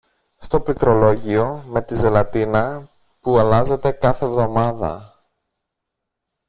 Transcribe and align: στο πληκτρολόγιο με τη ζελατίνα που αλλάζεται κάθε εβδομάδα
στο 0.37 0.59
πληκτρολόγιο 0.61 1.63
με 1.67 1.81
τη 1.81 1.95
ζελατίνα 1.95 2.89
που 3.21 3.37
αλλάζεται 3.37 3.91
κάθε 3.91 4.25
εβδομάδα 4.25 5.13